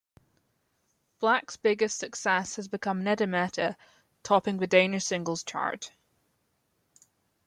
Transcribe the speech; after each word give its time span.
Blak's 1.21 1.57
biggest 1.57 1.95
success 1.99 2.55
has 2.55 2.67
become 2.67 3.03
"Nede 3.03 3.29
mette" 3.29 3.75
topping 4.23 4.57
the 4.57 4.65
Danish 4.65 5.05
singles 5.05 5.43
chart. 5.43 5.91